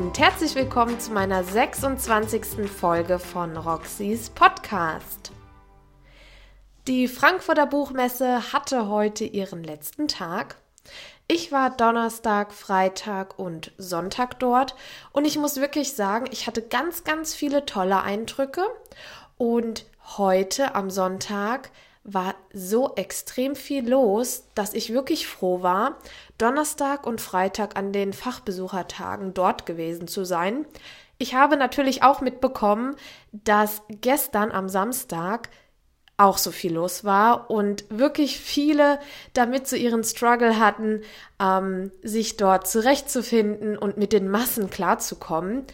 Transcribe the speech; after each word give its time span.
und 0.00 0.18
herzlich 0.18 0.54
willkommen 0.54 0.98
zu 0.98 1.12
meiner 1.12 1.44
26. 1.44 2.70
Folge 2.70 3.18
von 3.18 3.54
Roxys 3.54 4.30
Podcast. 4.30 5.30
Die 6.86 7.06
Frankfurter 7.06 7.66
Buchmesse 7.66 8.50
hatte 8.54 8.88
heute 8.88 9.24
ihren 9.24 9.62
letzten 9.62 10.08
Tag. 10.08 10.56
Ich 11.28 11.52
war 11.52 11.68
Donnerstag, 11.68 12.54
Freitag 12.54 13.38
und 13.38 13.72
Sonntag 13.76 14.38
dort 14.38 14.74
und 15.12 15.26
ich 15.26 15.36
muss 15.36 15.56
wirklich 15.56 15.92
sagen, 15.92 16.24
ich 16.32 16.46
hatte 16.46 16.62
ganz, 16.62 17.04
ganz 17.04 17.34
viele 17.34 17.66
tolle 17.66 18.00
Eindrücke 18.00 18.62
und 19.36 19.84
heute 20.16 20.74
am 20.74 20.88
Sonntag 20.88 21.70
war 22.04 22.34
so 22.52 22.94
extrem 22.96 23.54
viel 23.54 23.88
los, 23.88 24.44
dass 24.54 24.74
ich 24.74 24.92
wirklich 24.92 25.26
froh 25.26 25.62
war, 25.62 25.98
Donnerstag 26.38 27.06
und 27.06 27.20
Freitag 27.20 27.76
an 27.76 27.92
den 27.92 28.12
Fachbesuchertagen 28.12 29.34
dort 29.34 29.66
gewesen 29.66 30.08
zu 30.08 30.24
sein. 30.24 30.64
Ich 31.18 31.34
habe 31.34 31.56
natürlich 31.56 32.02
auch 32.02 32.22
mitbekommen, 32.22 32.96
dass 33.32 33.82
gestern 33.88 34.50
am 34.52 34.68
Samstag 34.70 35.50
auch 36.16 36.36
so 36.36 36.50
viel 36.50 36.74
los 36.74 37.04
war 37.04 37.50
und 37.50 37.84
wirklich 37.88 38.38
viele 38.38 38.98
damit 39.32 39.66
zu 39.66 39.76
so 39.76 39.82
ihren 39.82 40.04
Struggle 40.04 40.58
hatten, 40.58 41.02
ähm, 41.40 41.92
sich 42.02 42.36
dort 42.36 42.68
zurechtzufinden 42.68 43.76
und 43.76 43.96
mit 43.96 44.12
den 44.12 44.28
Massen 44.28 44.68
klarzukommen. 44.68 45.64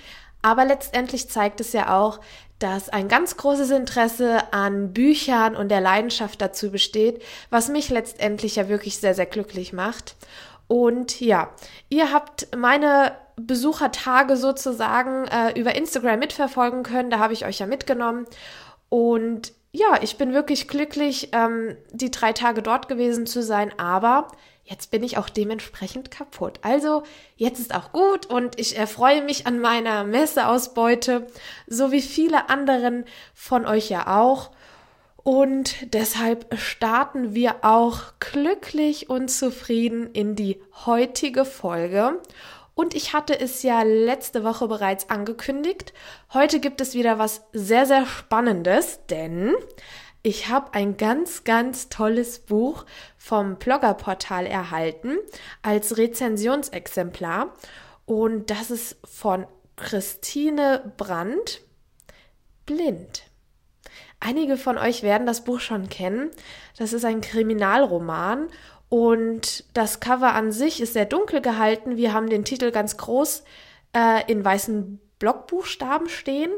Aber 0.46 0.64
letztendlich 0.64 1.28
zeigt 1.28 1.58
es 1.58 1.72
ja 1.72 1.98
auch, 1.98 2.20
dass 2.60 2.88
ein 2.88 3.08
ganz 3.08 3.36
großes 3.36 3.72
Interesse 3.72 4.52
an 4.52 4.92
Büchern 4.92 5.56
und 5.56 5.70
der 5.70 5.80
Leidenschaft 5.80 6.40
dazu 6.40 6.70
besteht, 6.70 7.20
was 7.50 7.68
mich 7.68 7.88
letztendlich 7.90 8.54
ja 8.54 8.68
wirklich 8.68 8.98
sehr, 8.98 9.12
sehr 9.12 9.26
glücklich 9.26 9.72
macht. 9.72 10.14
Und 10.68 11.20
ja, 11.20 11.50
ihr 11.88 12.12
habt 12.12 12.46
meine 12.56 13.16
Besuchertage 13.34 14.36
sozusagen 14.36 15.26
äh, 15.26 15.58
über 15.58 15.74
Instagram 15.74 16.20
mitverfolgen 16.20 16.84
können. 16.84 17.10
Da 17.10 17.18
habe 17.18 17.32
ich 17.32 17.44
euch 17.44 17.58
ja 17.58 17.66
mitgenommen. 17.66 18.26
Und 18.88 19.52
ja, 19.72 19.98
ich 20.00 20.16
bin 20.16 20.32
wirklich 20.32 20.68
glücklich, 20.68 21.30
ähm, 21.32 21.76
die 21.90 22.12
drei 22.12 22.32
Tage 22.32 22.62
dort 22.62 22.86
gewesen 22.86 23.26
zu 23.26 23.42
sein. 23.42 23.76
Aber 23.80 24.28
jetzt 24.66 24.90
bin 24.90 25.02
ich 25.02 25.16
auch 25.16 25.28
dementsprechend 25.28 26.10
kaputt. 26.10 26.58
Also 26.62 27.04
jetzt 27.36 27.60
ist 27.60 27.74
auch 27.74 27.92
gut 27.92 28.26
und 28.26 28.58
ich 28.58 28.76
erfreue 28.76 29.22
mich 29.22 29.46
an 29.46 29.60
meiner 29.60 30.04
Messeausbeute, 30.04 31.26
so 31.66 31.92
wie 31.92 32.02
viele 32.02 32.50
anderen 32.50 33.04
von 33.32 33.64
euch 33.64 33.88
ja 33.88 34.20
auch. 34.20 34.50
Und 35.22 35.92
deshalb 35.94 36.56
starten 36.58 37.34
wir 37.34 37.56
auch 37.62 38.00
glücklich 38.20 39.08
und 39.08 39.28
zufrieden 39.28 40.10
in 40.12 40.36
die 40.36 40.60
heutige 40.84 41.44
Folge. 41.44 42.20
Und 42.74 42.94
ich 42.94 43.14
hatte 43.14 43.38
es 43.38 43.62
ja 43.62 43.82
letzte 43.82 44.44
Woche 44.44 44.68
bereits 44.68 45.08
angekündigt. 45.08 45.94
Heute 46.34 46.60
gibt 46.60 46.80
es 46.80 46.94
wieder 46.94 47.18
was 47.18 47.42
sehr, 47.52 47.86
sehr 47.86 48.04
Spannendes, 48.04 49.00
denn 49.08 49.54
ich 50.26 50.48
habe 50.48 50.74
ein 50.74 50.96
ganz, 50.96 51.44
ganz 51.44 51.88
tolles 51.88 52.40
Buch 52.40 52.84
vom 53.16 53.58
Bloggerportal 53.58 54.44
erhalten 54.44 55.18
als 55.62 55.98
Rezensionsexemplar. 55.98 57.54
Und 58.06 58.50
das 58.50 58.72
ist 58.72 58.96
von 59.04 59.46
Christine 59.76 60.92
Brandt, 60.96 61.60
Blind. 62.64 63.22
Einige 64.18 64.56
von 64.56 64.78
euch 64.78 65.04
werden 65.04 65.28
das 65.28 65.44
Buch 65.44 65.60
schon 65.60 65.88
kennen. 65.88 66.32
Das 66.76 66.92
ist 66.92 67.04
ein 67.04 67.20
Kriminalroman 67.20 68.48
und 68.88 69.62
das 69.74 70.00
Cover 70.00 70.34
an 70.34 70.50
sich 70.50 70.80
ist 70.80 70.94
sehr 70.94 71.06
dunkel 71.06 71.40
gehalten. 71.40 71.96
Wir 71.96 72.12
haben 72.12 72.28
den 72.28 72.44
Titel 72.44 72.72
ganz 72.72 72.96
groß 72.96 73.44
äh, 73.94 74.28
in 74.28 74.44
weißen 74.44 74.98
Blockbuchstaben 75.18 76.08
stehen 76.08 76.50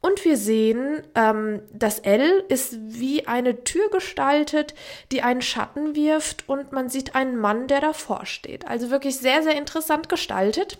und 0.00 0.24
wir 0.24 0.36
sehen, 0.36 1.02
ähm, 1.14 1.62
das 1.72 2.00
L 2.00 2.44
ist 2.48 2.76
wie 2.80 3.26
eine 3.26 3.64
Tür 3.64 3.88
gestaltet, 3.90 4.74
die 5.12 5.22
einen 5.22 5.42
Schatten 5.42 5.94
wirft 5.94 6.48
und 6.48 6.72
man 6.72 6.88
sieht 6.88 7.14
einen 7.14 7.36
Mann, 7.36 7.68
der 7.68 7.80
davor 7.80 8.26
steht. 8.26 8.66
Also 8.66 8.90
wirklich 8.90 9.18
sehr, 9.18 9.42
sehr 9.42 9.56
interessant 9.56 10.08
gestaltet. 10.08 10.78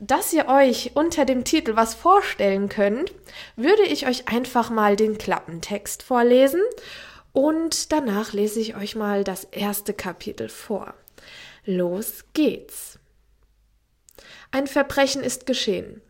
Dass 0.00 0.32
ihr 0.32 0.46
euch 0.46 0.92
unter 0.94 1.24
dem 1.24 1.44
Titel 1.44 1.74
was 1.74 1.94
vorstellen 1.94 2.68
könnt, 2.68 3.12
würde 3.56 3.82
ich 3.82 4.06
euch 4.06 4.28
einfach 4.28 4.70
mal 4.70 4.94
den 4.94 5.18
Klappentext 5.18 6.02
vorlesen 6.02 6.60
und 7.32 7.92
danach 7.92 8.32
lese 8.32 8.60
ich 8.60 8.76
euch 8.76 8.94
mal 8.94 9.24
das 9.24 9.44
erste 9.44 9.94
Kapitel 9.94 10.48
vor. 10.48 10.94
Los 11.64 12.24
geht's. 12.32 12.98
Ein 14.50 14.66
Verbrechen 14.66 15.22
ist 15.22 15.46
geschehen. 15.46 16.00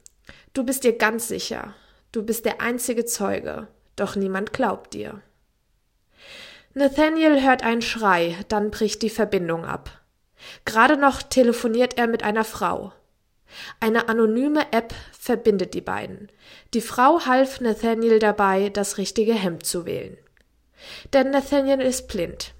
Du 0.52 0.64
bist 0.64 0.84
dir 0.84 0.96
ganz 0.96 1.28
sicher. 1.28 1.74
Du 2.12 2.22
bist 2.22 2.44
der 2.44 2.60
einzige 2.60 3.04
Zeuge, 3.04 3.68
doch 3.96 4.16
niemand 4.16 4.52
glaubt 4.52 4.94
dir. 4.94 5.20
Nathaniel 6.74 7.42
hört 7.42 7.62
einen 7.62 7.82
Schrei, 7.82 8.36
dann 8.48 8.70
bricht 8.70 9.02
die 9.02 9.10
Verbindung 9.10 9.64
ab. 9.64 9.90
Gerade 10.64 10.96
noch 10.96 11.22
telefoniert 11.22 11.98
er 11.98 12.06
mit 12.06 12.22
einer 12.22 12.44
Frau. 12.44 12.92
Eine 13.80 14.08
anonyme 14.08 14.72
App 14.72 14.94
verbindet 15.18 15.74
die 15.74 15.80
beiden. 15.80 16.30
Die 16.74 16.80
Frau 16.80 17.26
half 17.26 17.60
Nathaniel 17.60 18.18
dabei, 18.18 18.68
das 18.68 18.98
richtige 18.98 19.34
Hemd 19.34 19.66
zu 19.66 19.86
wählen. 19.86 20.16
Denn 21.12 21.30
Nathaniel 21.30 21.80
ist 21.80 22.08
blind. 22.08 22.54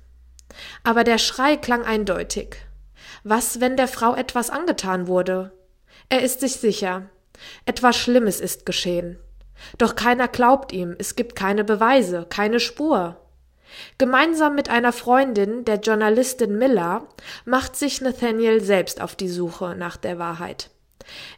Aber 0.83 1.05
der 1.05 1.19
Schrei 1.19 1.57
klang 1.57 1.85
eindeutig. 1.85 2.57
Was, 3.23 3.61
wenn 3.61 3.77
der 3.77 3.89
Frau 3.89 4.15
etwas 4.15 4.51
angetan 4.51 5.07
wurde? 5.07 5.53
Er 6.09 6.23
ist 6.23 6.41
sich 6.41 6.57
sicher. 6.57 7.09
Etwas 7.67 7.97
Schlimmes 7.97 8.41
ist 8.41 8.67
geschehen. 8.67 9.19
Doch 9.77 9.97
keiner 9.97 10.29
glaubt 10.29 10.73
ihm, 10.73 10.95
es 10.99 11.17
gibt 11.17 11.35
keine 11.37 11.65
Beweise, 11.65 12.27
keine 12.29 12.61
Spur. 12.61 13.17
Gemeinsam 13.99 14.55
mit 14.55 14.71
einer 14.71 14.93
Freundin, 14.93 15.65
der 15.65 15.77
Journalistin 15.77 16.57
Miller, 16.57 17.07
macht 17.45 17.77
sich 17.77 18.01
Nathaniel 18.01 18.63
selbst 18.63 19.01
auf 19.01 19.15
die 19.15 19.29
Suche 19.29 19.75
nach 19.77 19.97
der 19.97 20.19
Wahrheit. 20.19 20.71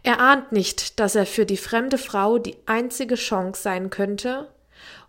Er 0.02 0.20
ahnt 0.20 0.52
nicht, 0.52 1.00
dass 1.00 1.14
er 1.14 1.26
für 1.26 1.46
die 1.46 1.56
fremde 1.56 1.98
Frau 1.98 2.38
die 2.38 2.56
einzige 2.66 3.14
Chance 3.14 3.62
sein 3.62 3.90
könnte 3.90 4.48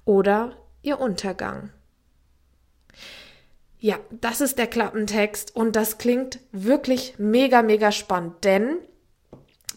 oder 0.05 0.55
ihr 0.81 0.99
Untergang. 0.99 1.71
Ja, 3.79 3.99
das 4.11 4.41
ist 4.41 4.59
der 4.59 4.67
Klappentext 4.67 5.55
und 5.55 5.75
das 5.75 5.97
klingt 5.97 6.39
wirklich 6.51 7.15
mega, 7.17 7.63
mega 7.63 7.91
spannend, 7.91 8.43
denn 8.43 8.77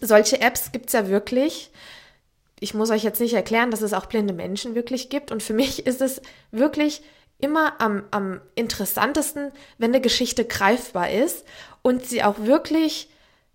solche 0.01 0.41
Apps 0.41 0.73
gibt's 0.73 0.93
ja 0.93 1.09
wirklich 1.09 1.71
ich 2.65 2.73
muss 2.73 2.91
euch 2.91 3.05
jetzt 3.05 3.21
nicht 3.21 3.35
erklären, 3.35 3.71
dass 3.71 3.83
es 3.83 3.93
auch 3.93 4.07
blinde 4.07 4.33
Menschen 4.33 4.75
wirklich 4.75 5.11
gibt. 5.11 5.31
Und 5.31 5.43
für 5.43 5.53
mich 5.53 5.87
ist 5.87 6.01
es 6.01 6.23
wirklich 6.51 7.03
immer 7.39 7.81
am, 7.81 8.05
am 8.11 8.41
interessantesten, 8.55 9.53
wenn 9.77 9.91
eine 9.91 10.01
Geschichte 10.01 10.45
greifbar 10.45 11.11
ist 11.11 11.45
und 11.83 12.07
sie 12.07 12.23
auch 12.23 12.39
wirklich 12.39 13.11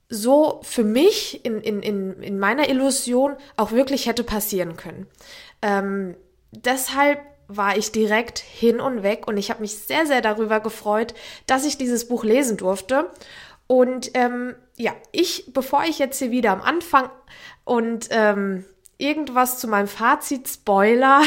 so 0.09 0.59
für 0.63 0.83
mich 0.83 1.44
in, 1.45 1.61
in, 1.61 1.81
in, 1.81 2.22
in 2.22 2.39
meiner 2.39 2.69
Illusion 2.69 3.35
auch 3.57 3.71
wirklich 3.71 4.06
hätte 4.06 4.23
passieren 4.23 4.75
können. 4.75 5.07
Ähm, 5.61 6.16
deshalb 6.51 7.19
war 7.47 7.77
ich 7.77 7.91
direkt 7.91 8.38
hin 8.38 8.79
und 8.79 9.01
weg 9.01 9.27
und 9.27 9.38
ich 9.38 9.50
habe 9.50 9.61
mich 9.61 9.75
sehr, 9.75 10.06
sehr 10.06 10.21
darüber 10.21 10.59
gefreut, 10.59 11.16
dass 11.47 11.66
ich 11.66 11.79
dieses 11.79 12.07
Buch 12.07 12.23
lesen 12.23 12.57
durfte. 12.57 13.09
Und 13.72 14.09
ähm, 14.16 14.56
ja, 14.78 14.96
ich, 15.12 15.53
bevor 15.53 15.84
ich 15.84 16.00
jetzt 16.00 16.18
hier 16.18 16.31
wieder 16.31 16.52
am 16.52 16.62
Anfang 16.63 17.12
und 17.66 18.07
ähm, 18.09 18.66
irgendwas 18.97 19.59
zu 19.59 19.68
meinem 19.68 19.88
Fazit 19.88 20.50
Spoiler, 20.50 21.22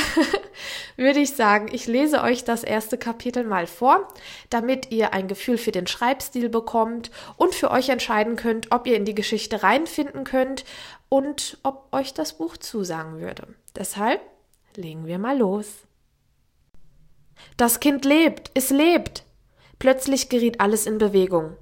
würde 0.97 1.21
ich 1.21 1.37
sagen, 1.37 1.69
ich 1.71 1.87
lese 1.87 2.21
euch 2.21 2.43
das 2.43 2.65
erste 2.65 2.99
Kapitel 2.99 3.45
mal 3.45 3.69
vor, 3.69 4.09
damit 4.51 4.91
ihr 4.91 5.13
ein 5.13 5.29
Gefühl 5.29 5.57
für 5.57 5.71
den 5.71 5.87
Schreibstil 5.87 6.49
bekommt 6.49 7.13
und 7.37 7.55
für 7.55 7.71
euch 7.71 7.91
entscheiden 7.91 8.35
könnt, 8.35 8.73
ob 8.73 8.89
ihr 8.89 8.97
in 8.97 9.05
die 9.05 9.15
Geschichte 9.15 9.63
reinfinden 9.63 10.25
könnt 10.25 10.65
und 11.09 11.59
ob 11.63 11.93
euch 11.93 12.15
das 12.15 12.39
Buch 12.39 12.57
zusagen 12.57 13.21
würde. 13.21 13.47
Deshalb 13.77 14.21
legen 14.75 15.07
wir 15.07 15.21
mal 15.21 15.39
los. 15.39 15.69
Das 17.57 17.79
Kind 17.79 18.05
lebt, 18.05 18.51
es 18.55 18.71
lebt. 18.71 19.23
Plötzlich 19.79 20.29
geriet 20.29 20.61
alles 20.61 20.87
in 20.87 20.99
Bewegung. 20.99 21.57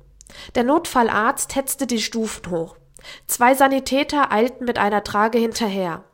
Der 0.55 0.65
Notfallarzt 0.65 1.55
hetzte 1.57 1.87
die 1.87 2.01
Stufen 2.01 2.51
hoch. 2.51 2.77
Zwei 3.27 3.55
Sanitäter 3.55 4.31
eilten 4.31 4.67
mit 4.67 4.79
einer 4.79 5.03
Trage 5.05 5.39
hinterher. 5.39 6.05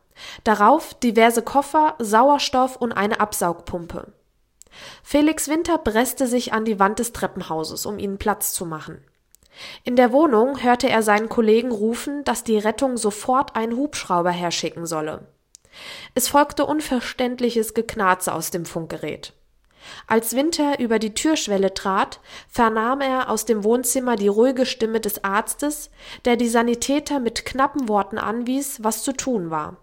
Darauf 0.43 0.93
diverse 0.95 1.41
Koffer, 1.41 1.95
Sauerstoff 1.99 2.75
und 2.75 2.93
eine 2.93 3.19
Absaugpumpe. 3.19 4.13
Felix 5.03 5.47
Winter 5.47 5.77
presste 5.77 6.27
sich 6.27 6.53
an 6.53 6.65
die 6.65 6.79
Wand 6.79 6.99
des 6.99 7.13
Treppenhauses, 7.13 7.85
um 7.85 7.99
ihnen 7.99 8.17
Platz 8.17 8.53
zu 8.53 8.65
machen. 8.65 9.03
In 9.83 9.95
der 9.95 10.11
Wohnung 10.11 10.61
hörte 10.61 10.89
er 10.89 11.01
seinen 11.01 11.29
Kollegen 11.29 11.71
rufen, 11.71 12.23
dass 12.23 12.43
die 12.43 12.59
Rettung 12.59 12.97
sofort 12.97 13.55
einen 13.55 13.75
Hubschrauber 13.75 14.31
herschicken 14.31 14.85
solle. 14.85 15.27
Es 16.15 16.27
folgte 16.27 16.65
unverständliches 16.65 17.73
Geknarze 17.73 18.33
aus 18.33 18.51
dem 18.51 18.65
Funkgerät. 18.65 19.33
Als 20.07 20.35
Winter 20.35 20.79
über 20.79 20.99
die 20.99 21.13
Türschwelle 21.13 21.73
trat, 21.73 22.19
vernahm 22.47 23.01
er 23.01 23.29
aus 23.29 23.45
dem 23.45 23.63
Wohnzimmer 23.63 24.15
die 24.15 24.27
ruhige 24.27 24.65
Stimme 24.65 24.99
des 24.99 25.23
Arztes, 25.23 25.89
der 26.25 26.35
die 26.35 26.49
Sanitäter 26.49 27.19
mit 27.19 27.45
knappen 27.45 27.87
Worten 27.87 28.17
anwies, 28.17 28.83
was 28.83 29.03
zu 29.03 29.13
tun 29.13 29.49
war. 29.49 29.77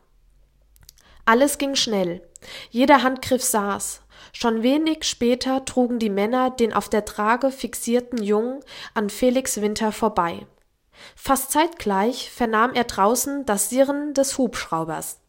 Alles 1.24 1.58
ging 1.58 1.74
schnell. 1.74 2.22
Jeder 2.70 3.02
Handgriff 3.02 3.42
saß. 3.42 4.02
Schon 4.32 4.62
wenig 4.62 5.04
später 5.04 5.64
trugen 5.64 5.98
die 5.98 6.10
Männer 6.10 6.50
den 6.50 6.72
auf 6.72 6.88
der 6.88 7.04
Trage 7.04 7.50
fixierten 7.50 8.22
Jungen 8.22 8.60
an 8.94 9.10
Felix 9.10 9.60
Winter 9.60 9.92
vorbei. 9.92 10.46
Fast 11.16 11.52
zeitgleich 11.52 12.30
vernahm 12.30 12.72
er 12.74 12.84
draußen 12.84 13.46
das 13.46 13.70
Sirren 13.70 14.14
des 14.14 14.38
Hubschraubers. 14.38 15.20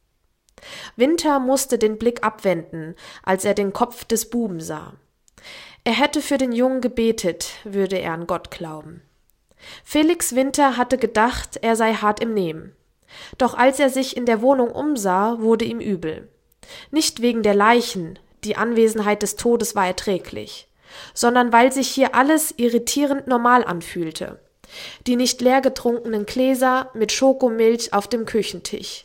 Winter 0.95 1.39
musste 1.39 1.77
den 1.77 1.97
Blick 1.97 2.23
abwenden, 2.23 2.95
als 3.23 3.45
er 3.45 3.53
den 3.53 3.73
Kopf 3.73 4.05
des 4.05 4.29
Buben 4.29 4.59
sah. 4.59 4.93
Er 5.83 5.93
hätte 5.93 6.21
für 6.21 6.37
den 6.37 6.51
Jungen 6.51 6.81
gebetet, 6.81 7.51
würde 7.63 7.97
er 7.97 8.13
an 8.13 8.27
Gott 8.27 8.51
glauben. 8.51 9.01
Felix 9.83 10.35
Winter 10.35 10.77
hatte 10.77 10.97
gedacht, 10.97 11.59
er 11.61 11.75
sei 11.75 11.93
hart 11.93 12.19
im 12.19 12.33
Nehmen. 12.33 12.75
Doch 13.37 13.53
als 13.53 13.79
er 13.79 13.89
sich 13.89 14.17
in 14.17 14.25
der 14.25 14.41
Wohnung 14.41 14.71
umsah, 14.71 15.39
wurde 15.39 15.65
ihm 15.65 15.79
übel. 15.79 16.27
Nicht 16.91 17.21
wegen 17.21 17.43
der 17.43 17.53
Leichen, 17.53 18.19
die 18.43 18.57
Anwesenheit 18.57 19.21
des 19.21 19.35
Todes 19.35 19.75
war 19.75 19.87
erträglich, 19.87 20.67
sondern 21.13 21.53
weil 21.53 21.71
sich 21.71 21.89
hier 21.89 22.15
alles 22.15 22.53
irritierend 22.57 23.27
normal 23.27 23.63
anfühlte. 23.63 24.39
Die 25.05 25.15
nicht 25.15 25.41
leer 25.41 25.61
getrunkenen 25.61 26.25
Gläser 26.25 26.89
mit 26.93 27.11
Schokomilch 27.11 27.93
auf 27.93 28.07
dem 28.07 28.25
Küchentisch, 28.25 29.04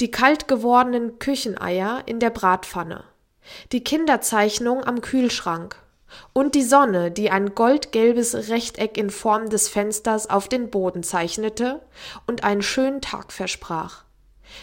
die 0.00 0.10
kalt 0.10 0.48
gewordenen 0.48 1.18
Kücheneier 1.18 2.02
in 2.06 2.20
der 2.20 2.30
Bratpfanne, 2.30 3.04
die 3.72 3.84
Kinderzeichnung 3.84 4.84
am 4.84 5.00
Kühlschrank 5.00 5.76
und 6.32 6.54
die 6.54 6.62
Sonne, 6.62 7.10
die 7.10 7.30
ein 7.30 7.54
goldgelbes 7.54 8.48
Rechteck 8.48 8.96
in 8.96 9.10
Form 9.10 9.50
des 9.50 9.68
Fensters 9.68 10.28
auf 10.30 10.48
den 10.48 10.70
Boden 10.70 11.02
zeichnete 11.02 11.80
und 12.26 12.44
einen 12.44 12.62
schönen 12.62 13.00
Tag 13.00 13.32
versprach. 13.32 14.04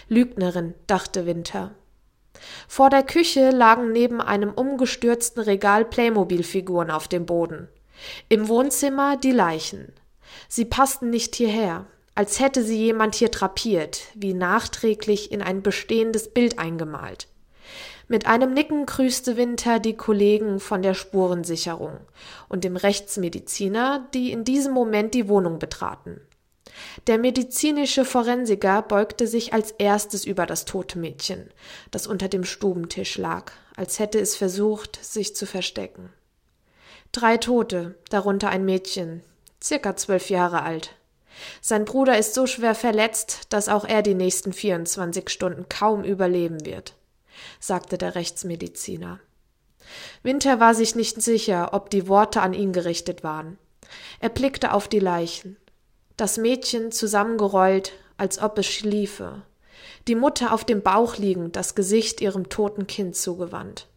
Lügnerin, 0.07 0.73
dachte 0.87 1.25
Winter. 1.25 1.71
Vor 2.67 2.89
der 2.89 3.03
Küche 3.03 3.51
lagen 3.51 3.91
neben 3.91 4.21
einem 4.21 4.51
umgestürzten 4.51 5.43
Regal 5.43 5.85
Playmobil-Figuren 5.85 6.89
auf 6.89 7.07
dem 7.07 7.25
Boden. 7.25 7.67
Im 8.29 8.47
Wohnzimmer 8.47 9.17
die 9.17 9.31
Leichen. 9.31 9.93
Sie 10.47 10.65
passten 10.65 11.09
nicht 11.09 11.35
hierher 11.35 11.85
als 12.15 12.39
hätte 12.39 12.63
sie 12.63 12.77
jemand 12.77 13.15
hier 13.15 13.29
drapiert, 13.29 14.03
wie 14.15 14.33
nachträglich 14.33 15.31
in 15.31 15.41
ein 15.41 15.61
bestehendes 15.61 16.33
Bild 16.33 16.59
eingemalt. 16.59 17.27
Mit 18.07 18.27
einem 18.27 18.53
Nicken 18.53 18.85
grüßte 18.85 19.37
Winter 19.37 19.79
die 19.79 19.95
Kollegen 19.95 20.59
von 20.59 20.81
der 20.81 20.93
Spurensicherung 20.93 21.99
und 22.49 22.65
dem 22.65 22.75
Rechtsmediziner, 22.75 24.07
die 24.13 24.33
in 24.33 24.43
diesem 24.43 24.73
Moment 24.73 25.13
die 25.13 25.29
Wohnung 25.29 25.59
betraten. 25.59 26.19
Der 27.07 27.17
medizinische 27.17 28.05
Forensiker 28.05 28.81
beugte 28.81 29.27
sich 29.27 29.53
als 29.53 29.71
erstes 29.71 30.25
über 30.25 30.45
das 30.45 30.65
tote 30.65 30.99
Mädchen, 30.99 31.49
das 31.91 32.07
unter 32.07 32.27
dem 32.27 32.43
Stubentisch 32.43 33.17
lag, 33.17 33.51
als 33.75 33.99
hätte 33.99 34.19
es 34.19 34.35
versucht, 34.35 35.03
sich 35.03 35.35
zu 35.35 35.45
verstecken. 35.45 36.11
Drei 37.11 37.37
Tote, 37.37 37.95
darunter 38.09 38.49
ein 38.49 38.65
Mädchen, 38.65 39.21
circa 39.61 39.95
zwölf 39.95 40.29
Jahre 40.29 40.63
alt. 40.63 40.95
Sein 41.61 41.85
Bruder 41.85 42.17
ist 42.17 42.33
so 42.33 42.47
schwer 42.47 42.75
verletzt, 42.75 43.41
dass 43.49 43.69
auch 43.69 43.85
er 43.85 44.01
die 44.01 44.13
nächsten 44.13 44.53
24 44.53 45.29
Stunden 45.29 45.67
kaum 45.69 46.03
überleben 46.03 46.65
wird, 46.65 46.95
sagte 47.59 47.97
der 47.97 48.15
Rechtsmediziner. 48.15 49.19
Winter 50.23 50.59
war 50.59 50.75
sich 50.75 50.95
nicht 50.95 51.21
sicher, 51.21 51.73
ob 51.73 51.89
die 51.89 52.07
Worte 52.07 52.41
an 52.41 52.53
ihn 52.53 52.73
gerichtet 52.73 53.23
waren. 53.23 53.57
Er 54.19 54.29
blickte 54.29 54.73
auf 54.73 54.87
die 54.87 54.99
Leichen. 54.99 55.57
Das 56.17 56.37
Mädchen 56.37 56.91
zusammengerollt, 56.91 57.93
als 58.17 58.39
ob 58.39 58.57
es 58.57 58.67
schliefe. 58.67 59.41
Die 60.07 60.15
Mutter 60.15 60.53
auf 60.53 60.63
dem 60.63 60.81
Bauch 60.81 61.17
liegend, 61.17 61.55
das 61.55 61.75
Gesicht 61.75 62.21
ihrem 62.21 62.49
toten 62.49 62.87
Kind 62.87 63.15
zugewandt. 63.15 63.87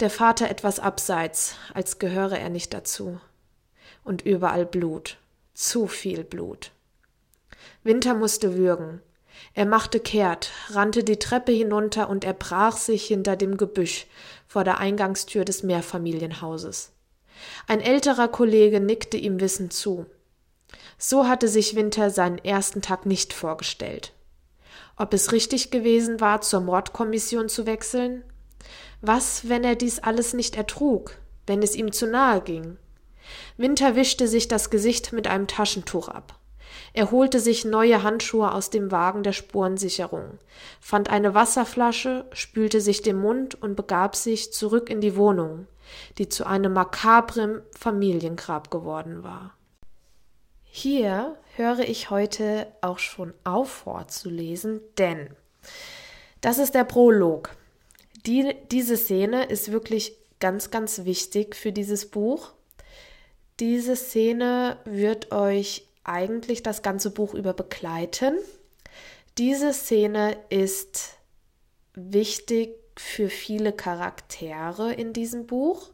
Der 0.00 0.10
Vater 0.10 0.48
etwas 0.48 0.80
abseits, 0.80 1.56
als 1.74 1.98
gehöre 1.98 2.38
er 2.38 2.48
nicht 2.48 2.72
dazu. 2.72 3.20
Und 4.02 4.22
überall 4.22 4.64
Blut. 4.64 5.18
Zu 5.54 5.86
viel 5.86 6.24
Blut. 6.24 6.72
Winter 7.82 8.14
musste 8.14 8.56
würgen. 8.56 9.00
Er 9.54 9.66
machte 9.66 10.00
kehrt, 10.00 10.50
rannte 10.70 11.02
die 11.04 11.18
Treppe 11.18 11.52
hinunter 11.52 12.08
und 12.08 12.24
erbrach 12.24 12.76
sich 12.76 13.06
hinter 13.06 13.36
dem 13.36 13.56
Gebüsch 13.56 14.06
vor 14.46 14.64
der 14.64 14.78
Eingangstür 14.78 15.44
des 15.44 15.62
Mehrfamilienhauses. 15.62 16.92
Ein 17.66 17.80
älterer 17.80 18.28
Kollege 18.28 18.80
nickte 18.80 19.16
ihm 19.16 19.40
wissend 19.40 19.72
zu. 19.72 20.06
So 20.98 21.26
hatte 21.26 21.48
sich 21.48 21.74
Winter 21.74 22.10
seinen 22.10 22.38
ersten 22.38 22.82
Tag 22.82 23.06
nicht 23.06 23.32
vorgestellt. 23.32 24.12
Ob 24.96 25.14
es 25.14 25.32
richtig 25.32 25.70
gewesen 25.70 26.20
war, 26.20 26.42
zur 26.42 26.60
Mordkommission 26.60 27.48
zu 27.48 27.66
wechseln? 27.66 28.22
Was, 29.00 29.48
wenn 29.48 29.64
er 29.64 29.74
dies 29.74 29.98
alles 29.98 30.34
nicht 30.34 30.56
ertrug, 30.56 31.16
wenn 31.46 31.62
es 31.62 31.74
ihm 31.74 31.92
zu 31.92 32.06
nahe 32.06 32.42
ging? 32.42 32.76
Winter 33.56 33.96
wischte 33.96 34.28
sich 34.28 34.48
das 34.48 34.70
Gesicht 34.70 35.12
mit 35.12 35.26
einem 35.26 35.46
Taschentuch 35.46 36.08
ab. 36.08 36.38
Er 36.92 37.10
holte 37.10 37.40
sich 37.40 37.64
neue 37.64 38.02
Handschuhe 38.02 38.52
aus 38.52 38.70
dem 38.70 38.90
Wagen 38.90 39.22
der 39.22 39.32
Spurensicherung, 39.32 40.38
fand 40.80 41.10
eine 41.10 41.34
Wasserflasche, 41.34 42.26
spülte 42.32 42.80
sich 42.80 43.02
den 43.02 43.16
Mund 43.16 43.60
und 43.60 43.76
begab 43.76 44.16
sich 44.16 44.52
zurück 44.52 44.90
in 44.90 45.00
die 45.00 45.16
Wohnung, 45.16 45.66
die 46.18 46.28
zu 46.28 46.46
einem 46.46 46.72
makabren 46.72 47.62
Familiengrab 47.72 48.70
geworden 48.70 49.22
war. 49.22 49.54
Hier 50.62 51.36
höre 51.56 51.80
ich 51.80 52.10
heute 52.10 52.68
auch 52.80 52.98
schon 52.98 53.34
auf 53.44 53.70
vorzulesen, 53.70 54.80
denn 54.98 55.30
das 56.40 56.58
ist 56.58 56.74
der 56.74 56.84
Prolog. 56.84 57.50
Die, 58.26 58.54
diese 58.70 58.96
Szene 58.96 59.44
ist 59.44 59.72
wirklich 59.72 60.16
ganz, 60.38 60.70
ganz 60.70 61.04
wichtig 61.04 61.56
für 61.56 61.72
dieses 61.72 62.10
Buch 62.10 62.52
diese 63.60 63.94
Szene 63.94 64.78
wird 64.84 65.32
euch 65.32 65.86
eigentlich 66.02 66.62
das 66.62 66.82
ganze 66.82 67.10
Buch 67.10 67.34
über 67.34 67.52
begleiten. 67.52 68.38
Diese 69.38 69.72
Szene 69.72 70.36
ist 70.48 71.18
wichtig 71.94 72.74
für 72.96 73.28
viele 73.28 73.72
Charaktere 73.72 74.92
in 74.92 75.12
diesem 75.12 75.46
Buch. 75.46 75.90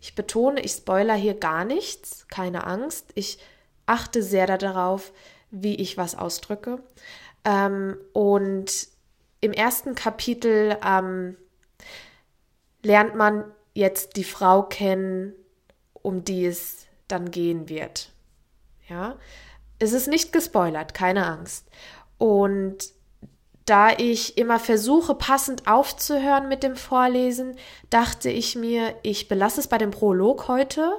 Ich 0.00 0.14
betone, 0.14 0.60
ich 0.60 0.72
spoiler 0.72 1.14
hier 1.14 1.34
gar 1.34 1.64
nichts, 1.64 2.26
keine 2.28 2.66
Angst. 2.66 3.10
Ich 3.14 3.38
achte 3.86 4.22
sehr 4.22 4.46
darauf, 4.46 5.12
wie 5.50 5.74
ich 5.74 5.96
was 5.96 6.14
ausdrücke. 6.14 6.82
Ähm, 7.44 7.98
und 8.12 8.88
im 9.40 9.52
ersten 9.52 9.94
Kapitel 9.94 10.78
ähm, 10.86 11.36
lernt 12.82 13.16
man 13.16 13.44
jetzt 13.74 14.16
die 14.16 14.24
Frau 14.24 14.62
kennen, 14.62 15.34
um 15.92 16.24
die 16.24 16.46
es 16.46 16.86
dann 17.12 17.30
gehen 17.30 17.68
wird. 17.68 18.10
Ja, 18.88 19.16
es 19.78 19.92
ist 19.92 20.08
nicht 20.08 20.32
gespoilert, 20.32 20.94
keine 20.94 21.26
Angst. 21.26 21.66
Und 22.18 22.92
da 23.64 23.92
ich 23.96 24.36
immer 24.36 24.58
versuche, 24.58 25.14
passend 25.14 25.68
aufzuhören 25.68 26.48
mit 26.48 26.62
dem 26.62 26.76
Vorlesen, 26.76 27.56
dachte 27.88 28.28
ich 28.28 28.56
mir, 28.56 28.94
ich 29.02 29.28
belasse 29.28 29.60
es 29.60 29.68
bei 29.68 29.78
dem 29.78 29.92
Prolog 29.92 30.48
heute, 30.48 30.92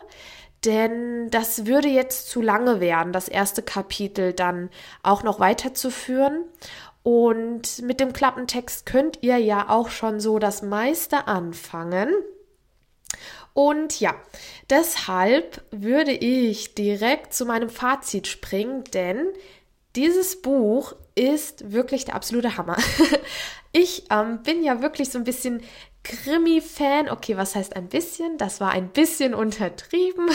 denn 0.64 1.30
das 1.32 1.66
würde 1.66 1.90
jetzt 1.90 2.30
zu 2.30 2.42
lange 2.42 2.80
werden, 2.80 3.14
das 3.14 3.28
erste 3.28 3.62
Kapitel 3.62 4.32
dann 4.34 4.70
auch 5.04 5.24
noch 5.24 5.40
weiterzuführen. 5.40 6.46
Und 7.04 7.82
mit 7.82 8.00
dem 8.00 8.14
Klappentext 8.14 8.86
könnt 8.86 9.22
ihr 9.22 9.38
ja 9.38 9.70
auch 9.70 9.90
schon 9.90 10.20
so 10.20 10.40
das 10.40 10.62
meiste 10.62 11.28
anfangen. 11.28 12.14
Und 13.54 14.00
ja, 14.00 14.16
deshalb 14.70 15.64
würde 15.72 16.12
ich 16.12 16.74
direkt 16.76 17.34
zu 17.34 17.46
meinem 17.46 17.70
Fazit 17.70 18.28
springen, 18.28 18.84
denn 18.94 19.28
dieses 19.96 20.42
Buch 20.42 20.96
ist 21.16 21.72
wirklich 21.72 22.06
der 22.06 22.16
absolute 22.16 22.58
Hammer. 22.58 22.78
ich 23.74 24.06
ähm, 24.10 24.42
bin 24.44 24.64
ja 24.64 24.82
wirklich 24.82 25.10
so 25.10 25.18
ein 25.18 25.26
bisschen 25.26 25.62
Krimi-Fan. 26.04 27.10
Okay, 27.10 27.36
was 27.38 27.56
heißt 27.56 27.76
ein 27.76 27.90
bisschen? 27.90 28.38
Das 28.38 28.62
war 28.62 28.72
ein 28.72 28.90
bisschen 28.90 29.34
untertrieben. 29.34 30.30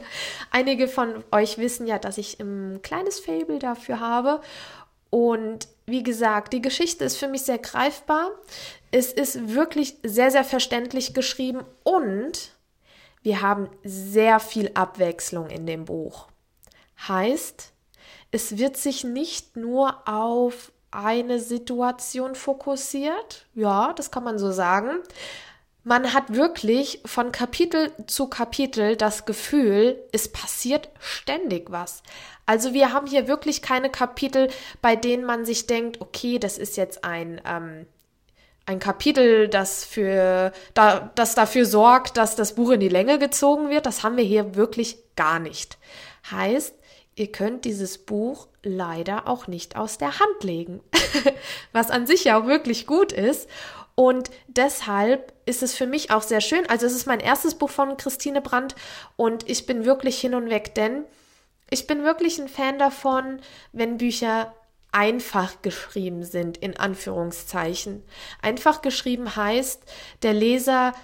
Einige 0.50 0.88
von 0.88 1.24
euch 1.32 1.58
wissen 1.58 1.86
ja, 1.86 1.98
dass 1.98 2.18
ich 2.18 2.38
ein 2.38 2.80
kleines 2.82 3.18
Fable 3.18 3.58
dafür 3.58 4.00
habe. 4.00 4.40
Und 5.10 5.68
wie 5.86 6.02
gesagt, 6.02 6.52
die 6.52 6.62
Geschichte 6.62 7.04
ist 7.04 7.16
für 7.16 7.28
mich 7.28 7.42
sehr 7.42 7.58
greifbar. 7.58 8.30
Es 8.90 9.12
ist 9.12 9.54
wirklich 9.54 9.96
sehr, 10.02 10.30
sehr 10.30 10.44
verständlich 10.44 11.14
geschrieben 11.14 11.64
und 11.82 12.57
wir 13.22 13.40
haben 13.42 13.68
sehr 13.84 14.40
viel 14.40 14.70
Abwechslung 14.74 15.50
in 15.50 15.66
dem 15.66 15.84
Buch. 15.84 16.28
Heißt, 17.06 17.72
es 18.30 18.58
wird 18.58 18.76
sich 18.76 19.04
nicht 19.04 19.56
nur 19.56 20.08
auf 20.08 20.72
eine 20.90 21.38
Situation 21.38 22.34
fokussiert, 22.34 23.46
ja, 23.54 23.92
das 23.92 24.10
kann 24.10 24.24
man 24.24 24.38
so 24.38 24.50
sagen. 24.52 25.00
man 25.84 26.12
hat 26.12 26.34
wirklich 26.34 27.00
von 27.06 27.32
Kapitel 27.32 27.92
zu 28.06 28.28
Kapitel 28.28 28.96
das 28.96 29.24
Gefühl, 29.24 29.98
es 30.12 30.30
passiert 30.30 30.90
ständig 30.98 31.70
was. 31.70 32.02
Also 32.44 32.74
wir 32.74 32.92
haben 32.92 33.06
hier 33.06 33.26
wirklich 33.28 33.62
keine 33.62 33.90
Kapitel, 33.90 34.48
bei 34.82 34.96
denen 34.96 35.24
man 35.24 35.46
sich 35.46 35.66
denkt, 35.66 36.00
okay, 36.00 36.38
das 36.38 36.58
ist 36.58 36.76
jetzt 36.76 37.04
ein 37.04 37.40
ähm, 37.46 37.86
ein 38.68 38.78
Kapitel, 38.78 39.48
das 39.48 39.84
für 39.84 40.52
da, 40.74 41.10
das 41.14 41.34
dafür 41.34 41.64
sorgt, 41.64 42.16
dass 42.18 42.36
das 42.36 42.54
Buch 42.54 42.70
in 42.70 42.80
die 42.80 42.88
Länge 42.88 43.18
gezogen 43.18 43.70
wird. 43.70 43.86
Das 43.86 44.02
haben 44.02 44.16
wir 44.16 44.24
hier 44.24 44.54
wirklich 44.54 44.98
gar 45.16 45.38
nicht. 45.38 45.78
Heißt, 46.30 46.74
ihr 47.16 47.32
könnt 47.32 47.64
dieses 47.64 47.98
Buch 47.98 48.46
leider 48.62 49.26
auch 49.26 49.46
nicht 49.46 49.76
aus 49.76 49.96
der 49.96 50.20
Hand 50.20 50.44
legen, 50.44 50.80
was 51.72 51.90
an 51.90 52.06
sich 52.06 52.24
ja 52.24 52.38
auch 52.38 52.46
wirklich 52.46 52.86
gut 52.86 53.12
ist. 53.12 53.48
Und 53.94 54.30
deshalb 54.46 55.32
ist 55.46 55.62
es 55.62 55.74
für 55.74 55.86
mich 55.86 56.10
auch 56.10 56.22
sehr 56.22 56.42
schön. 56.42 56.68
Also 56.68 56.86
es 56.86 56.92
ist 56.92 57.06
mein 57.06 57.20
erstes 57.20 57.54
Buch 57.54 57.70
von 57.70 57.96
Christine 57.96 58.42
Brandt 58.42 58.76
und 59.16 59.48
ich 59.48 59.64
bin 59.64 59.86
wirklich 59.86 60.20
hin 60.20 60.34
und 60.34 60.50
weg, 60.50 60.74
denn 60.74 61.04
ich 61.70 61.86
bin 61.86 62.04
wirklich 62.04 62.38
ein 62.38 62.48
Fan 62.48 62.78
davon, 62.78 63.40
wenn 63.72 63.96
Bücher 63.98 64.54
einfach 64.92 65.62
geschrieben 65.62 66.24
sind, 66.24 66.56
in 66.56 66.76
Anführungszeichen. 66.78 68.02
Einfach 68.42 68.82
geschrieben 68.82 69.36
heißt, 69.36 69.82
der 70.22 70.32
Leser 70.32 70.94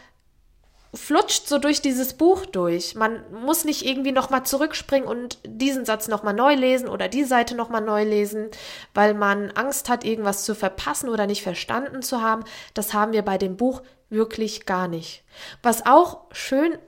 flutscht 0.95 1.49
so 1.49 1.59
durch 1.59 1.83
dieses 1.83 2.14
Buch 2.14 2.47
durch. 2.47 2.95
Man 2.95 3.25
muss 3.33 3.64
nicht 3.64 3.85
irgendwie 3.85 4.12
nochmal 4.12 4.45
zurückspringen 4.45 5.09
und 5.09 5.38
diesen 5.45 5.85
Satz 5.85 6.09
nochmal 6.09 6.35
neu 6.35 6.55
lesen 6.55 6.88
oder 6.88 7.09
die 7.09 7.25
Seite 7.25 7.55
nochmal 7.57 7.81
neu 7.81 8.05
lesen, 8.05 8.49
weil 8.95 9.14
man 9.14 9.50
Angst 9.50 9.88
hat, 9.88 10.05
irgendwas 10.05 10.45
zu 10.45 10.55
verpassen 10.55 11.09
oder 11.09 11.26
nicht 11.26 11.43
verstanden 11.43 12.03
zu 12.03 12.23
haben. 12.23 12.45
Das 12.75 12.95
haben 12.95 13.12
wir 13.12 13.23
bei 13.23 13.38
dem 13.38 13.57
Buch 13.57 13.83
wirklich 14.09 14.67
gar 14.67 14.88
nicht. 14.88 15.25
Was 15.62 15.85
auch 15.85 16.23
schön, 16.33 16.79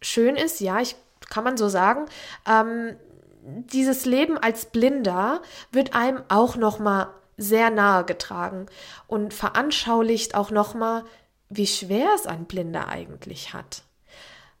schön 0.00 0.36
ist, 0.36 0.60
ja, 0.60 0.80
ich 0.80 0.96
kann 1.28 1.44
man 1.44 1.56
so 1.56 1.68
sagen, 1.68 2.06
ähm, 2.48 2.96
dieses 3.44 4.04
Leben 4.04 4.38
als 4.38 4.66
Blinder 4.66 5.42
wird 5.70 5.94
einem 5.94 6.22
auch 6.28 6.56
noch 6.56 6.78
mal 6.78 7.08
sehr 7.36 7.70
nahe 7.70 8.04
getragen 8.04 8.66
und 9.06 9.34
veranschaulicht 9.34 10.34
auch 10.34 10.50
noch 10.50 10.74
mal, 10.74 11.04
wie 11.48 11.66
schwer 11.66 12.08
es 12.14 12.26
ein 12.26 12.46
Blinder 12.46 12.88
eigentlich 12.88 13.52
hat. 13.52 13.82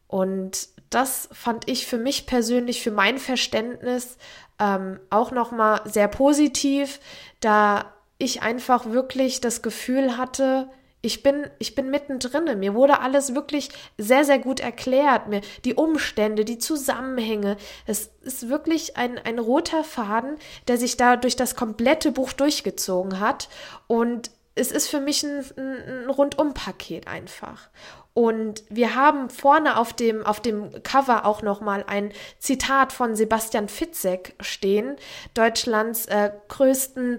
Und 0.06 0.68
das 0.90 1.28
fand 1.32 1.68
ich 1.68 1.86
für 1.86 1.98
mich 1.98 2.26
persönlich, 2.26 2.82
für 2.82 2.90
mein 2.90 3.18
Verständnis 3.18 4.18
ähm, 4.60 5.00
auch 5.10 5.30
noch 5.30 5.50
mal 5.50 5.80
sehr 5.84 6.08
positiv, 6.08 7.00
da 7.40 7.92
ich 8.18 8.42
einfach 8.42 8.86
wirklich 8.86 9.40
das 9.40 9.62
Gefühl 9.62 10.16
hatte, 10.16 10.68
ich 11.04 11.22
bin, 11.22 11.50
ich 11.58 11.74
bin 11.74 11.90
mittendrin. 11.90 12.58
Mir 12.58 12.74
wurde 12.74 13.00
alles 13.00 13.34
wirklich 13.34 13.68
sehr, 13.98 14.24
sehr 14.24 14.38
gut 14.38 14.60
erklärt. 14.60 15.28
Mir 15.28 15.42
die 15.64 15.74
Umstände, 15.74 16.44
die 16.44 16.58
Zusammenhänge. 16.58 17.56
Es 17.86 18.10
ist 18.22 18.48
wirklich 18.48 18.96
ein, 18.96 19.18
ein 19.18 19.38
roter 19.38 19.84
Faden, 19.84 20.36
der 20.66 20.78
sich 20.78 20.96
da 20.96 21.16
durch 21.16 21.36
das 21.36 21.56
komplette 21.56 22.10
Buch 22.10 22.32
durchgezogen 22.32 23.20
hat. 23.20 23.48
Und 23.86 24.30
es 24.54 24.72
ist 24.72 24.88
für 24.88 25.00
mich 25.00 25.24
ein, 25.24 25.44
ein 25.56 26.08
Rundum-Paket 26.08 27.06
einfach. 27.06 27.68
Und 28.14 28.62
wir 28.70 28.94
haben 28.94 29.28
vorne 29.28 29.76
auf 29.76 29.92
dem, 29.92 30.24
auf 30.24 30.40
dem 30.40 30.82
Cover 30.84 31.26
auch 31.26 31.42
nochmal 31.42 31.84
ein 31.86 32.12
Zitat 32.38 32.92
von 32.92 33.16
Sebastian 33.16 33.68
Fitzek 33.68 34.36
stehen, 34.40 34.96
Deutschlands 35.34 36.06
äh, 36.06 36.30
größten 36.48 37.18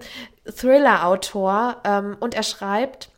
Thriller-Autor. 0.56 1.82
Ähm, 1.84 2.16
und 2.18 2.34
er 2.34 2.42
schreibt, 2.42 3.10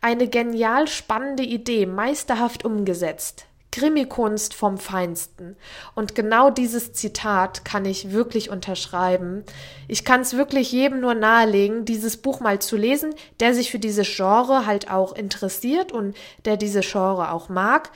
eine 0.00 0.28
genial 0.28 0.88
spannende 0.88 1.42
Idee, 1.42 1.86
meisterhaft 1.86 2.64
umgesetzt. 2.64 3.46
Krimikunst 3.74 4.54
vom 4.54 4.78
Feinsten. 4.78 5.56
Und 5.96 6.14
genau 6.14 6.50
dieses 6.50 6.92
Zitat 6.92 7.64
kann 7.64 7.84
ich 7.84 8.12
wirklich 8.12 8.48
unterschreiben. 8.48 9.42
Ich 9.88 10.04
kann 10.04 10.20
es 10.20 10.36
wirklich 10.36 10.70
jedem 10.70 11.00
nur 11.00 11.14
nahelegen, 11.14 11.84
dieses 11.84 12.16
Buch 12.18 12.38
mal 12.38 12.60
zu 12.60 12.76
lesen, 12.76 13.16
der 13.40 13.52
sich 13.52 13.72
für 13.72 13.80
dieses 13.80 14.06
Genre 14.14 14.64
halt 14.64 14.92
auch 14.92 15.12
interessiert 15.12 15.90
und 15.90 16.16
der 16.44 16.56
diese 16.56 16.82
Genre 16.82 17.32
auch 17.32 17.48
mag. 17.48 17.90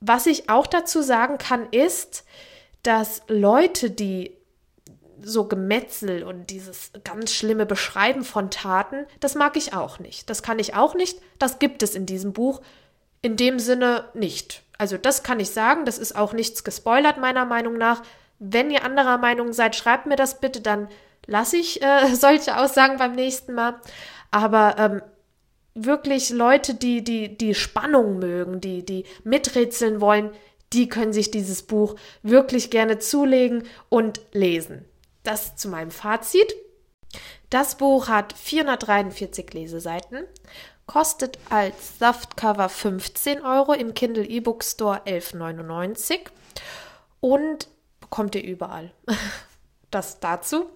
Was 0.00 0.26
ich 0.26 0.50
auch 0.50 0.66
dazu 0.66 1.00
sagen 1.00 1.38
kann, 1.38 1.66
ist, 1.70 2.24
dass 2.82 3.22
Leute, 3.28 3.90
die 3.90 4.36
so 5.26 5.48
Gemetzel 5.48 6.22
und 6.22 6.50
dieses 6.50 6.92
ganz 7.04 7.32
schlimme 7.32 7.66
Beschreiben 7.66 8.24
von 8.24 8.50
Taten, 8.50 9.06
das 9.20 9.34
mag 9.34 9.56
ich 9.56 9.74
auch 9.74 9.98
nicht. 9.98 10.30
Das 10.30 10.42
kann 10.42 10.58
ich 10.58 10.74
auch 10.74 10.94
nicht. 10.94 11.20
Das 11.38 11.58
gibt 11.58 11.82
es 11.82 11.94
in 11.94 12.06
diesem 12.06 12.32
Buch 12.32 12.60
in 13.22 13.36
dem 13.36 13.58
Sinne 13.58 14.04
nicht. 14.14 14.62
Also 14.78 14.96
das 14.96 15.22
kann 15.22 15.40
ich 15.40 15.50
sagen, 15.50 15.84
das 15.84 15.98
ist 15.98 16.14
auch 16.14 16.32
nichts 16.32 16.62
gespoilert 16.62 17.18
meiner 17.18 17.44
Meinung 17.44 17.76
nach. 17.76 18.02
Wenn 18.38 18.70
ihr 18.70 18.84
anderer 18.84 19.18
Meinung 19.18 19.52
seid, 19.52 19.74
schreibt 19.74 20.06
mir 20.06 20.16
das 20.16 20.40
bitte, 20.40 20.60
dann 20.60 20.88
lasse 21.26 21.56
ich 21.56 21.82
äh, 21.82 22.06
solche 22.14 22.56
Aussagen 22.58 22.98
beim 22.98 23.12
nächsten 23.12 23.54
Mal. 23.54 23.80
Aber 24.30 24.76
ähm, 24.78 25.02
wirklich 25.74 26.30
Leute, 26.30 26.74
die 26.74 27.02
die 27.02 27.36
die 27.36 27.54
Spannung 27.54 28.18
mögen, 28.18 28.60
die 28.60 28.84
die 28.84 29.04
miträtseln 29.24 30.00
wollen, 30.00 30.30
die 30.72 30.88
können 30.88 31.12
sich 31.12 31.30
dieses 31.30 31.62
Buch 31.62 31.96
wirklich 32.22 32.70
gerne 32.70 32.98
zulegen 32.98 33.64
und 33.88 34.20
lesen. 34.32 34.84
Das 35.26 35.56
zu 35.56 35.68
meinem 35.68 35.90
Fazit. 35.90 36.54
Das 37.50 37.76
Buch 37.76 38.06
hat 38.08 38.32
443 38.32 39.52
Leseseiten, 39.54 40.24
kostet 40.86 41.38
als 41.50 41.98
Saftcover 41.98 42.68
15 42.68 43.44
Euro, 43.44 43.72
im 43.72 43.92
Kindle 43.94 44.24
E-Book 44.24 44.62
Store 44.62 45.02
11,99 45.04 46.20
und 47.20 47.66
bekommt 48.00 48.34
ihr 48.36 48.44
überall. 48.44 48.92
Das 49.92 50.18
dazu. 50.18 50.66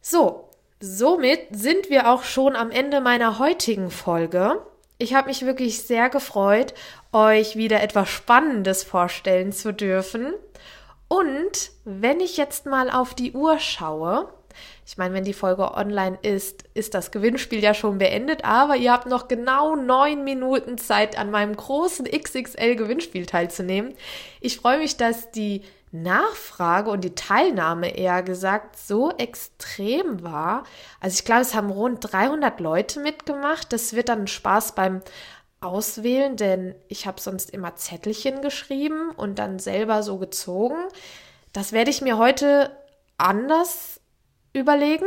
So, 0.00 0.50
somit 0.80 1.46
sind 1.52 1.88
wir 1.88 2.10
auch 2.10 2.24
schon 2.24 2.56
am 2.56 2.72
Ende 2.72 3.00
meiner 3.00 3.38
heutigen 3.38 3.92
Folge. 3.92 4.60
Ich 4.98 5.14
habe 5.14 5.28
mich 5.28 5.46
wirklich 5.46 5.84
sehr 5.84 6.10
gefreut, 6.10 6.74
euch 7.12 7.54
wieder 7.54 7.80
etwas 7.80 8.08
Spannendes 8.08 8.82
vorstellen 8.82 9.52
zu 9.52 9.72
dürfen. 9.72 10.34
Und 11.08 11.70
wenn 11.84 12.20
ich 12.20 12.36
jetzt 12.36 12.66
mal 12.66 12.90
auf 12.90 13.14
die 13.14 13.32
Uhr 13.32 13.58
schaue, 13.58 14.28
ich 14.86 14.96
meine, 14.96 15.14
wenn 15.14 15.24
die 15.24 15.34
Folge 15.34 15.74
online 15.74 16.18
ist, 16.22 16.64
ist 16.74 16.94
das 16.94 17.10
Gewinnspiel 17.10 17.62
ja 17.62 17.74
schon 17.74 17.98
beendet, 17.98 18.44
aber 18.44 18.76
ihr 18.76 18.92
habt 18.92 19.06
noch 19.06 19.28
genau 19.28 19.76
neun 19.76 20.24
Minuten 20.24 20.78
Zeit, 20.78 21.18
an 21.18 21.30
meinem 21.30 21.54
großen 21.54 22.06
XXL-Gewinnspiel 22.06 23.26
teilzunehmen. 23.26 23.94
Ich 24.40 24.56
freue 24.56 24.78
mich, 24.78 24.96
dass 24.96 25.30
die 25.30 25.62
Nachfrage 25.90 26.90
und 26.90 27.02
die 27.02 27.14
Teilnahme 27.14 27.96
eher 27.96 28.22
gesagt 28.22 28.78
so 28.78 29.10
extrem 29.10 30.22
war. 30.22 30.64
Also 31.00 31.14
ich 31.14 31.24
glaube, 31.24 31.42
es 31.42 31.54
haben 31.54 31.70
rund 31.70 32.12
300 32.12 32.60
Leute 32.60 33.00
mitgemacht. 33.00 33.72
Das 33.72 33.94
wird 33.94 34.10
dann 34.10 34.26
Spaß 34.26 34.74
beim 34.74 35.00
auswählen, 35.60 36.36
denn 36.36 36.74
ich 36.88 37.06
habe 37.06 37.20
sonst 37.20 37.50
immer 37.50 37.76
Zettelchen 37.76 38.42
geschrieben 38.42 39.10
und 39.10 39.38
dann 39.38 39.58
selber 39.58 40.02
so 40.02 40.18
gezogen. 40.18 40.76
Das 41.52 41.72
werde 41.72 41.90
ich 41.90 42.00
mir 42.00 42.18
heute 42.18 42.70
anders 43.16 44.00
überlegen. 44.52 45.06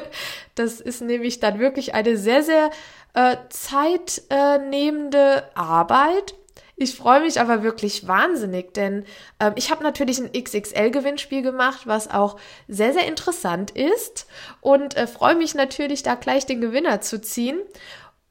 das 0.54 0.80
ist 0.80 1.02
nämlich 1.02 1.40
dann 1.40 1.58
wirklich 1.58 1.94
eine 1.94 2.16
sehr, 2.16 2.42
sehr 2.42 2.70
äh, 3.14 3.36
zeitnehmende 3.48 5.44
Arbeit. 5.54 6.34
Ich 6.74 6.96
freue 6.96 7.20
mich 7.20 7.40
aber 7.40 7.62
wirklich 7.62 8.08
wahnsinnig, 8.08 8.74
denn 8.74 9.04
äh, 9.38 9.52
ich 9.54 9.70
habe 9.70 9.84
natürlich 9.84 10.18
ein 10.18 10.32
XXL-Gewinnspiel 10.32 11.42
gemacht, 11.42 11.82
was 11.84 12.10
auch 12.10 12.38
sehr, 12.66 12.92
sehr 12.92 13.06
interessant 13.06 13.70
ist 13.70 14.26
und 14.60 14.96
äh, 14.96 15.06
freue 15.06 15.36
mich 15.36 15.54
natürlich, 15.54 16.02
da 16.02 16.16
gleich 16.16 16.44
den 16.46 16.60
Gewinner 16.60 17.00
zu 17.00 17.20
ziehen. 17.20 17.60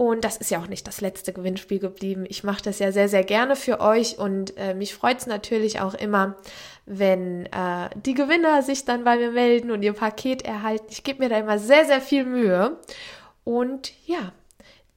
Und 0.01 0.23
das 0.23 0.37
ist 0.37 0.49
ja 0.49 0.59
auch 0.59 0.65
nicht 0.65 0.87
das 0.87 0.99
letzte 0.99 1.31
Gewinnspiel 1.31 1.77
geblieben. 1.77 2.25
Ich 2.27 2.43
mache 2.43 2.63
das 2.63 2.79
ja 2.79 2.91
sehr, 2.91 3.07
sehr 3.07 3.23
gerne 3.23 3.55
für 3.55 3.79
euch 3.79 4.17
und 4.17 4.57
äh, 4.57 4.73
mich 4.73 4.95
freut 4.95 5.19
es 5.19 5.27
natürlich 5.27 5.79
auch 5.79 5.93
immer, 5.93 6.37
wenn 6.87 7.45
äh, 7.45 7.87
die 7.93 8.15
Gewinner 8.15 8.63
sich 8.63 8.83
dann 8.83 9.03
bei 9.03 9.17
mir 9.17 9.29
melden 9.29 9.69
und 9.69 9.83
ihr 9.83 9.93
Paket 9.93 10.41
erhalten. 10.41 10.87
Ich 10.89 11.03
gebe 11.03 11.19
mir 11.19 11.29
da 11.29 11.37
immer 11.37 11.59
sehr, 11.59 11.85
sehr 11.85 12.01
viel 12.01 12.25
Mühe. 12.25 12.79
Und 13.43 13.93
ja, 14.07 14.31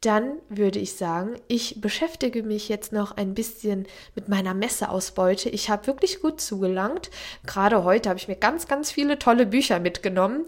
dann 0.01 0.39
würde 0.49 0.79
ich 0.79 0.97
sagen, 0.97 1.35
ich 1.49 1.83
beschäftige 1.83 2.43
mich 2.43 2.71
jetzt 2.71 2.95
noch 2.95 3.15
ein 3.15 3.35
bisschen 3.35 3.87
mit 4.15 4.31
meiner 4.31 4.55
Messeausbeute. 4.55 5.51
Ich 5.51 5.69
habe 5.69 5.87
wirklich 5.87 6.23
gut 6.23 6.41
zugelangt. 6.41 7.11
Gerade 7.45 7.85
heute 7.85 8.09
habe 8.09 8.19
ich 8.19 8.29
mir 8.29 8.37
ganz, 8.37 8.69
ganz 8.69 8.91
viele 8.91 9.19
tolle 9.19 9.45
Bücher 9.45 9.81
mitgenommen. 9.81 10.47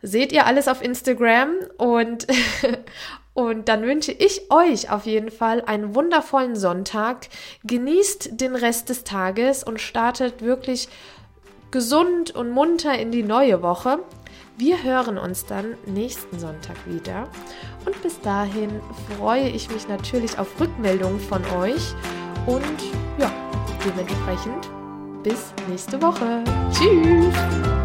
Seht 0.00 0.32
ihr 0.32 0.46
alles 0.46 0.66
auf 0.66 0.82
Instagram 0.82 1.50
und 1.76 2.26
Und 3.48 3.68
dann 3.68 3.82
wünsche 3.82 4.12
ich 4.12 4.50
euch 4.50 4.90
auf 4.90 5.06
jeden 5.06 5.30
Fall 5.30 5.62
einen 5.62 5.94
wundervollen 5.94 6.56
Sonntag. 6.56 7.28
Genießt 7.64 8.40
den 8.40 8.54
Rest 8.54 8.88
des 8.88 9.04
Tages 9.04 9.64
und 9.64 9.80
startet 9.80 10.42
wirklich 10.42 10.88
gesund 11.70 12.34
und 12.34 12.50
munter 12.50 12.98
in 12.98 13.10
die 13.10 13.22
neue 13.22 13.62
Woche. 13.62 14.00
Wir 14.56 14.82
hören 14.82 15.16
uns 15.16 15.46
dann 15.46 15.74
nächsten 15.86 16.38
Sonntag 16.38 16.76
wieder. 16.86 17.28
Und 17.86 18.00
bis 18.02 18.20
dahin 18.20 18.68
freue 19.16 19.48
ich 19.48 19.70
mich 19.70 19.88
natürlich 19.88 20.38
auf 20.38 20.48
Rückmeldungen 20.60 21.18
von 21.18 21.42
euch 21.58 21.94
und 22.46 22.62
ja, 23.18 23.32
dementsprechend 23.86 24.68
bis 25.22 25.54
nächste 25.68 26.00
Woche. 26.02 26.44
Tschüss! 26.72 27.79